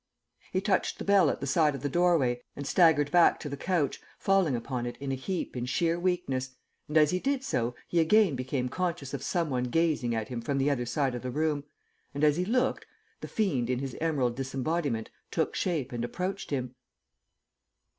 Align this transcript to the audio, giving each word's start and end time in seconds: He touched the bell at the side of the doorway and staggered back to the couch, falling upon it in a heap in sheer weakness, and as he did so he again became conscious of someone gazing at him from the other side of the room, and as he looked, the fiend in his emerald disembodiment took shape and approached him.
He 0.51 0.61
touched 0.61 0.97
the 0.97 1.05
bell 1.05 1.29
at 1.29 1.41
the 1.41 1.45
side 1.45 1.75
of 1.75 1.83
the 1.83 1.87
doorway 1.87 2.41
and 2.55 2.65
staggered 2.65 3.11
back 3.11 3.39
to 3.39 3.47
the 3.49 3.55
couch, 3.55 4.01
falling 4.17 4.55
upon 4.55 4.87
it 4.87 4.97
in 4.97 5.11
a 5.11 5.15
heap 5.15 5.55
in 5.55 5.67
sheer 5.67 5.99
weakness, 5.99 6.55
and 6.87 6.97
as 6.97 7.11
he 7.11 7.19
did 7.19 7.43
so 7.43 7.75
he 7.87 7.99
again 7.99 8.35
became 8.35 8.67
conscious 8.67 9.13
of 9.13 9.21
someone 9.21 9.65
gazing 9.65 10.15
at 10.15 10.29
him 10.29 10.41
from 10.41 10.57
the 10.57 10.71
other 10.71 10.87
side 10.87 11.13
of 11.13 11.21
the 11.21 11.29
room, 11.29 11.65
and 12.15 12.23
as 12.23 12.37
he 12.37 12.45
looked, 12.45 12.87
the 13.19 13.27
fiend 13.27 13.69
in 13.69 13.77
his 13.77 13.93
emerald 14.01 14.35
disembodiment 14.35 15.11
took 15.29 15.53
shape 15.53 15.91
and 15.91 16.03
approached 16.03 16.49
him. 16.49 16.73